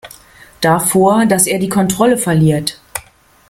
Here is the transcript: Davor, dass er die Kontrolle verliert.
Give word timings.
Davor, 0.61 1.27
dass 1.27 1.45
er 1.45 1.59
die 1.59 1.69
Kontrolle 1.69 2.17
verliert. 2.17 2.81